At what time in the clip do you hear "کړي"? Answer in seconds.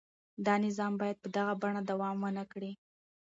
2.51-2.71